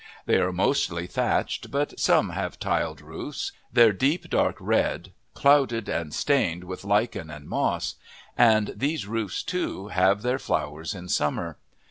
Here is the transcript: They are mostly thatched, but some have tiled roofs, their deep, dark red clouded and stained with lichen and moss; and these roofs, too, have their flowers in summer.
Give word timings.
They 0.25 0.37
are 0.37 0.51
mostly 0.51 1.05
thatched, 1.05 1.69
but 1.69 1.99
some 1.99 2.31
have 2.31 2.57
tiled 2.57 3.01
roofs, 3.01 3.51
their 3.71 3.91
deep, 3.93 4.31
dark 4.31 4.55
red 4.59 5.11
clouded 5.35 5.87
and 5.87 6.11
stained 6.11 6.63
with 6.63 6.83
lichen 6.83 7.29
and 7.29 7.47
moss; 7.47 7.97
and 8.35 8.73
these 8.75 9.05
roofs, 9.05 9.43
too, 9.43 9.89
have 9.89 10.23
their 10.23 10.39
flowers 10.39 10.95
in 10.95 11.07
summer. 11.07 11.59